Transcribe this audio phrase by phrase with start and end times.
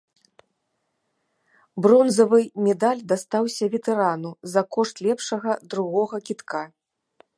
[1.85, 6.63] Бронзавы медаль дастаўся ветэрану за кошт лепшага другога кідка.